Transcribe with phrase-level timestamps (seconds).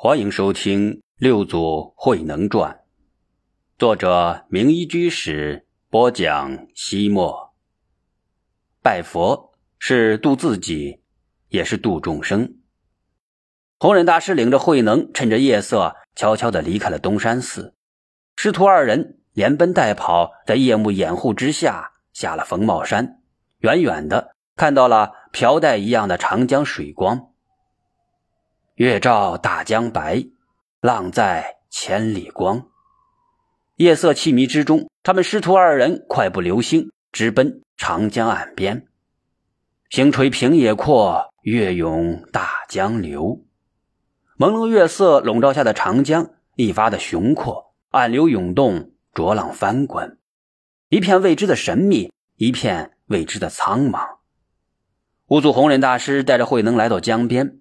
[0.00, 2.70] 欢迎收听《六祖慧能传》，
[3.76, 6.68] 作者名医居士播讲。
[6.72, 7.52] 西莫
[8.80, 11.00] 拜佛是度自己，
[11.48, 12.58] 也是度众生。
[13.80, 17.74] 弘忍大师领着慧能，趁着夜色，悄悄的离开了东山寺。
[18.36, 23.20] 师徒二人连奔带跑，在夜幕掩护之下，下了冯茂山。
[23.62, 27.32] 远远的看到了飘带一样的长江水光。
[28.78, 30.24] 月照大江白，
[30.80, 32.68] 浪在千里光。
[33.74, 38.86] 夜色凄迷之中，他们师徒二人快步流星，直奔长江岸边。
[39.90, 43.44] 星垂平野阔，月涌大江流。
[44.38, 50.18] 朦胧月色笼罩下的长江，一发的雄阔，暗流涌动，浊浪翻滚，
[50.88, 54.18] 一片未知的神秘，一片未知的苍茫。
[55.26, 57.58] 五祖弘忍大师带着慧能来到江边。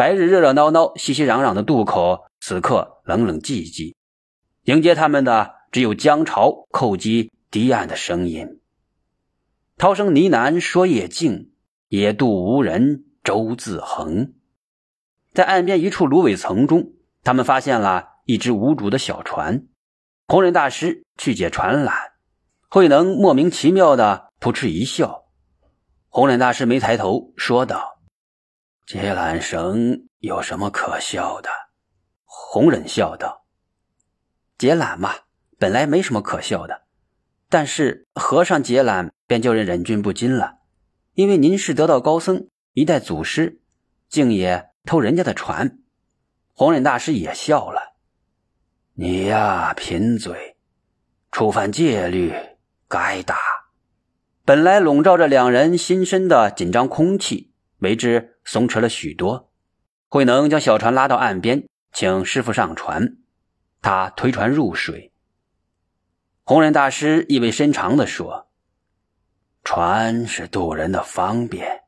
[0.00, 3.94] 白日热热闹闹、熙熙攘攘的渡口，此刻冷冷寂寂。
[4.62, 8.62] 迎接他们的只有江潮叩击堤岸的声音。
[9.76, 11.52] 涛声呢喃说：“夜静，
[11.88, 14.32] 野渡无人舟自横。”
[15.34, 19.66] 在岸边一处芦苇丛中，他们发现了一只无主的小船。
[20.28, 21.92] 红忍大师去解船缆，
[22.70, 25.26] 慧能莫名其妙的扑哧一笑。
[26.08, 27.99] 红忍大师没抬头，说道。
[28.92, 31.48] 解缆绳有什么可笑的？
[32.24, 33.46] 红忍笑道
[34.58, 35.14] ：“解缆嘛，
[35.60, 36.82] 本来没什么可笑的。
[37.48, 40.58] 但是和尚解缆便叫人忍俊不禁了，
[41.14, 43.60] 因为您是得道高僧，一代祖师，
[44.08, 45.78] 竟也偷人家的船。”
[46.52, 47.94] 红忍大师也笑了
[48.94, 50.56] ：“你呀，贫嘴，
[51.30, 52.34] 触犯戒律，
[52.88, 53.38] 该打。”
[54.44, 57.49] 本来笼罩着两人心身的紧张空气。
[57.80, 59.52] 为之松弛了许多。
[60.08, 63.16] 慧能将小船拉到岸边，请师傅上船。
[63.82, 65.12] 他推船入水。
[66.44, 68.48] 弘忍大师意味深长地说
[69.62, 71.82] ：“船是渡人的方便，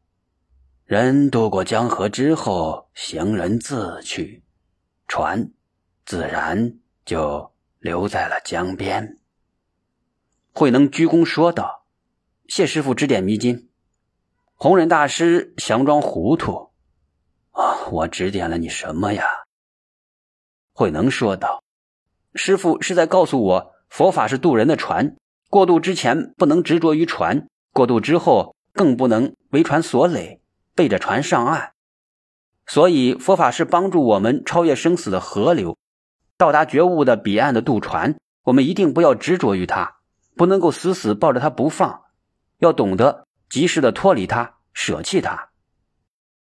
[0.84, 4.44] 人渡过江河之后，行人自去，
[5.09, 5.50] 船
[6.06, 9.19] 自然就留在了江边。”
[10.55, 11.87] 慧能鞠躬说道
[12.47, 13.69] ：“谢师傅指点迷津。”
[14.62, 16.71] 弘忍大师佯装糊涂
[17.50, 19.25] ：“啊，我指点了你什么呀？”
[20.73, 21.65] 慧能说道
[22.37, 25.17] ：“师傅是在告诉我，佛法是渡人的船，
[25.50, 30.41] 过渡之前不能执着于船，过渡之后更不能为船所累，
[30.77, 31.73] 背着船上岸。
[32.65, 35.77] 所以佛法是帮助我们超越生死的河流，
[36.37, 38.17] 到达觉悟的彼岸的渡船。
[38.44, 39.97] 我们一定不要执着于它，
[40.37, 42.05] 不能够死死抱着它不放，
[42.59, 45.51] 要懂得。”及时的脱离他，舍弃他。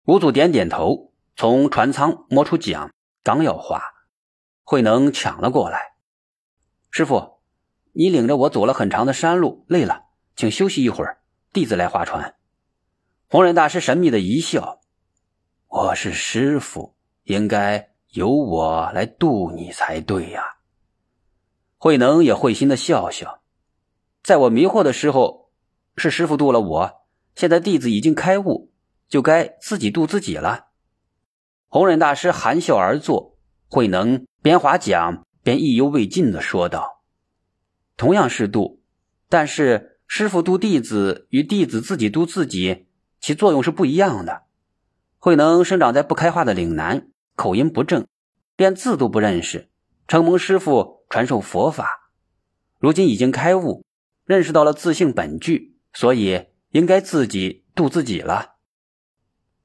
[0.06, 3.80] 五祖点点头，从船舱摸出桨，刚要划，
[4.64, 5.98] 慧能抢了过来。
[6.90, 7.42] 师傅，
[7.92, 10.06] 你领着我走了很长的山路，累了，
[10.36, 11.22] 请休息一会儿，
[11.54, 12.38] 弟子来划船。
[13.30, 14.82] 弘忍大师神秘的一笑
[15.70, 16.96] ：“我是师傅，
[17.26, 20.56] 应该由我来渡你才对呀。”
[21.78, 23.44] 慧能也会心的笑笑，
[24.24, 25.45] 在我迷惑的时候。
[25.98, 26.92] 是师傅渡了我，
[27.36, 28.72] 现在弟子已经开悟，
[29.08, 30.68] 就该自己渡自己了。
[31.68, 33.38] 弘忍大师含笑而坐，
[33.70, 37.04] 慧能边划桨边意犹未尽的说道
[37.98, 38.82] ：“同样是渡，
[39.30, 42.88] 但是师傅渡弟子与弟子自己渡自己，
[43.20, 44.44] 其作用是不一样的。”
[45.20, 48.06] 慧能生长在不开化的岭南，口音不正，
[48.58, 49.70] 连字都不认识，
[50.08, 52.12] 承蒙师傅传授佛法，
[52.80, 53.84] 如今已经开悟，
[54.26, 55.75] 认识到了自性本具。
[55.96, 58.58] 所以应该自己渡自己了。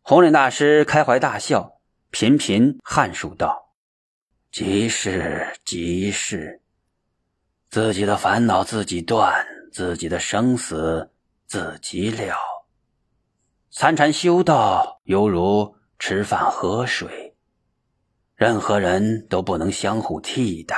[0.00, 1.80] 弘忍大师开怀大笑，
[2.10, 3.74] 频频颔首道
[4.52, 6.62] ：“即是即是，
[7.68, 11.10] 自己的烦恼自己断，自己的生死
[11.46, 12.36] 自己了。
[13.72, 17.36] 参禅修道犹如吃饭喝水，
[18.36, 20.76] 任何人都不能相互替代。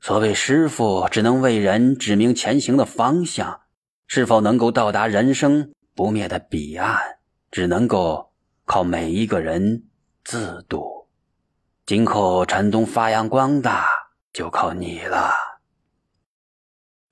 [0.00, 3.60] 所谓师傅，只能为人指明前行的方向。”
[4.08, 7.18] 是否能够到达人生不灭的彼岸，
[7.50, 8.32] 只能够
[8.64, 9.84] 靠每一个人
[10.24, 11.06] 自度。
[11.84, 13.86] 今后禅宗发扬光大，
[14.32, 15.30] 就靠你了。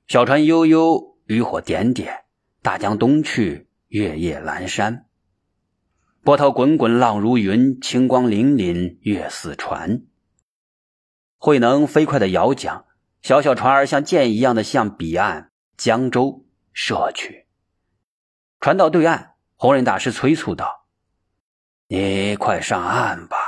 [0.08, 2.24] 小船悠悠，渔火点点，
[2.62, 5.04] 大江东去，月夜阑珊。
[6.22, 10.02] 波涛滚滚，浪如云，清光粼粼，月似船。
[11.36, 12.86] 慧能飞快的摇桨，
[13.20, 16.45] 小小船儿像箭一样的向彼岸江州。
[16.78, 17.46] 射去，
[18.60, 20.86] 船到对岸，弘忍大师催促道
[21.88, 23.38] ：“你快上岸吧，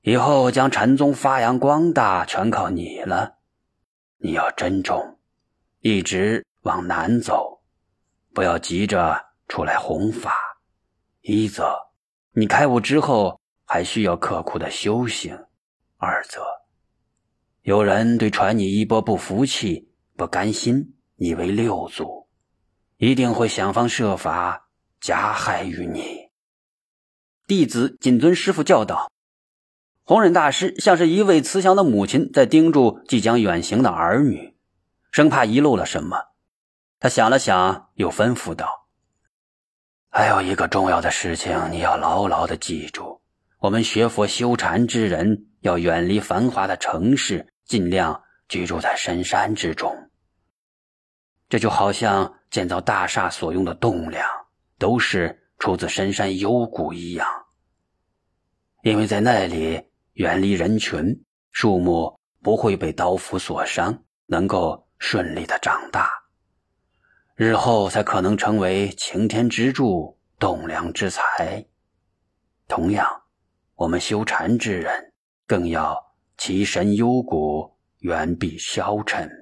[0.00, 3.38] 以后将禅宗发扬光大，全靠你了。
[4.16, 5.20] 你要珍重，
[5.78, 7.62] 一直往南走，
[8.34, 10.34] 不要急着出来弘法。
[11.20, 11.92] 一则，
[12.32, 15.32] 你开悟之后还需要刻苦的修行；
[15.96, 16.42] 二则，
[17.62, 22.26] 有人对传你衣钵不服气，不甘心你为六祖，
[22.96, 24.70] 一定会想方设法
[25.02, 26.30] 加害于你。
[27.46, 29.12] 弟子谨遵师傅教导。
[30.02, 34.56] 弘忍大师像是一位慈祥的母亲，在叮嘱即将远行的儿女，
[35.12, 36.16] 生怕遗漏了什么。
[36.98, 38.88] 他想了想，又吩咐道
[40.08, 43.20] ：“还有一个重要的事情，你要牢牢的记住：
[43.58, 50.09] 我们学佛修禅之人，要远离繁华的城市，尽量居住在深山之中。
[51.50, 54.26] 这就好像建造大厦所用的栋梁，
[54.78, 57.28] 都是出自深山幽谷一样，
[58.82, 66.10] 因为在那里。”远离人群，树木不会被刀斧所伤，能够顺利的长大，
[67.36, 71.64] 日后才可能成为擎天之柱、栋梁之材。
[72.68, 73.08] 同样，
[73.76, 75.14] 我们修禅之人
[75.46, 75.96] 更要
[76.36, 79.39] 其神幽谷，远避消沉，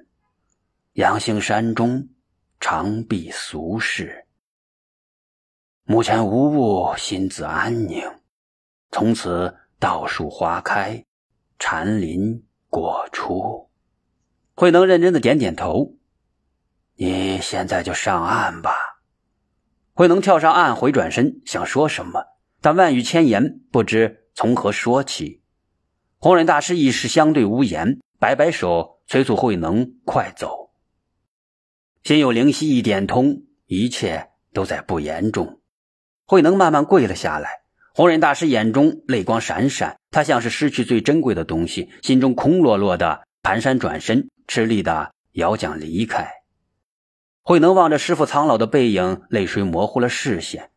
[0.93, 2.09] 阳兴山中，
[2.59, 4.25] 常避俗世。
[5.83, 8.03] 目前无物，心自安宁，
[8.91, 9.55] 从此。
[9.81, 11.05] 道树花开，
[11.57, 13.69] 禅林果出。
[14.53, 15.95] 慧能认真的点点头。
[16.95, 18.73] 你现在就上岸吧。
[19.93, 22.25] 慧能跳上岸，回转身想说什么，
[22.59, 25.43] 但万语千言，不知从何说起。
[26.17, 30.58] 弘忍大师一时相对无言，摆摆手，催促慧能快走。
[32.03, 35.59] 心有灵犀一点通，一切都在不言中。
[36.25, 37.49] 慧能慢慢跪了下来。
[37.93, 46.29] 弘忍大师眼中泪光闪闪，他像是失去最珍贵的东西，心中空落落的，蹒跚转身，吃力的摇桨离开。
[47.41, 50.69] 慧能望着师傅苍老的背影，泪水模糊了视线，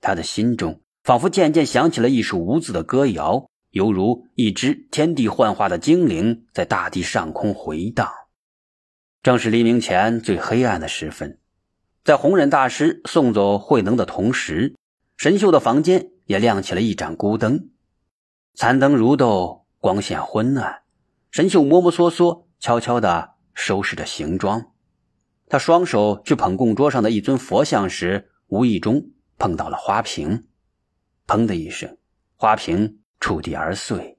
[0.00, 8.10] 他的心中仿佛渐渐响起了一首无字的歌谣，犹如一只天地幻化的精灵在大地上空回荡。
[9.24, 11.38] 正是黎明前最黑暗的时分，
[12.04, 14.76] 在弘忍大师送走慧能的同时，
[15.16, 16.10] 神秀的房间。
[16.26, 17.68] 也亮起了一盏孤灯，
[18.54, 20.84] 残灯如豆，光线昏暗。
[21.30, 24.72] 神秀摸摸索索，悄悄地收拾着行装。
[25.50, 30.46] 他双手去捧供桌上的一尊佛像时，无意中碰到了花瓶，
[31.26, 31.98] 砰的一声，
[32.36, 34.18] 花瓶触地而碎。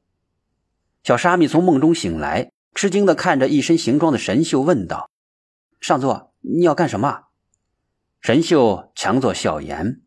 [1.01, 5.10] 小沙弥从梦中醒来，吃惊地看着一身行装的神秀，问道
[5.80, 7.24] ：“上座，你要干什么？”
[8.19, 10.01] 神秀强作笑颜：“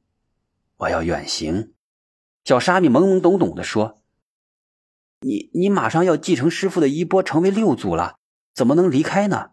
[0.77, 1.73] 我要远行。”
[2.45, 4.03] 小沙弥懵懵懂懂地说
[5.21, 8.19] ：“你你马上要继承师傅的衣钵，成为六祖了，
[8.55, 9.53] 怎么能离开呢？”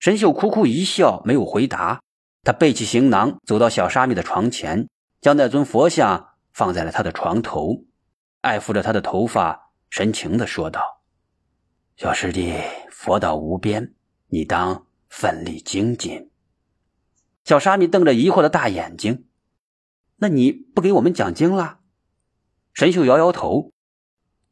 [0.00, 2.02] 神秀苦苦一笑，没有回答。
[2.42, 4.88] 他背起行囊，走到小沙弥的床前，
[5.20, 7.84] 将那尊佛像放在了他的床头，
[8.40, 10.97] 爱抚着他的头发，深情地说道
[11.98, 12.54] ：“小师弟，
[12.92, 13.92] 佛道无边，
[14.28, 16.30] 你当奋力精进。”
[17.42, 19.26] 小沙弥瞪着疑惑的大眼睛
[20.18, 21.80] ：“那你不给我们讲经了？”
[22.72, 23.72] 神秀摇摇头：“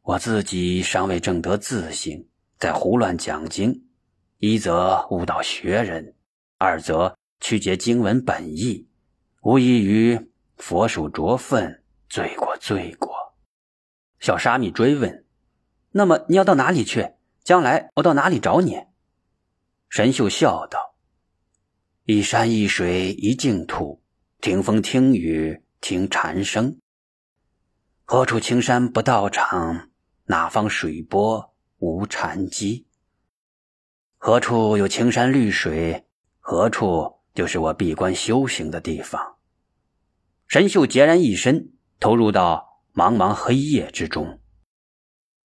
[0.02, 2.26] 我自己尚未证得自性，
[2.58, 3.86] 在胡乱讲经，
[4.38, 6.16] 一则误导学人，
[6.58, 8.88] 二则曲解经文本意，
[9.42, 10.18] 无异于
[10.56, 13.14] 佛手着粪，罪过罪过。”
[14.18, 15.24] 小沙弥追问
[15.92, 17.12] ：“那么你要到哪里去？
[17.46, 18.76] 将来我到哪里找你？”
[19.88, 20.96] 神秀笑道
[22.02, 24.02] ：“一山一水一净土，
[24.40, 26.80] 听风听雨听禅声。”
[28.04, 29.90] 何处青山不道场？
[30.24, 32.88] 哪方水波无禅机？
[34.18, 36.04] 何处有青山绿水？
[36.40, 39.36] 何处就是我闭关修行的地方。
[40.48, 44.40] 神秀孑然一身，投入到茫茫黑夜之中。